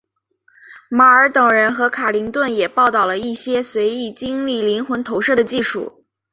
[0.89, 6.03] 马尔等人和卡林顿也报道了一些随意经历灵魂投射的技术。